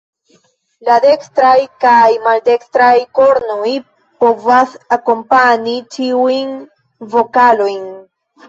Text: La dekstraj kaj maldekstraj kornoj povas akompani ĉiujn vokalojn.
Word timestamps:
La 0.87 0.93
dekstraj 1.03 1.59
kaj 1.83 2.07
maldekstraj 2.23 2.95
kornoj 3.19 3.75
povas 4.25 4.73
akompani 4.99 5.77
ĉiujn 5.99 6.57
vokalojn. 7.17 7.87